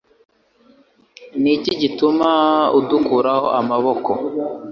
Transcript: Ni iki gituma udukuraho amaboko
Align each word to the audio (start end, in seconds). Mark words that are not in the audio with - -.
Ni 1.41 1.51
iki 1.55 1.73
gituma 1.81 2.29
udukuraho 2.79 3.47
amaboko 3.59 4.11